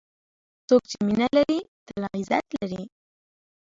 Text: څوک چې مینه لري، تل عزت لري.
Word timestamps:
څوک 0.67 0.83
چې 0.89 0.97
مینه 1.05 1.27
لري، 1.37 1.59
تل 1.85 2.01
عزت 2.15 2.45
لري. 2.59 2.83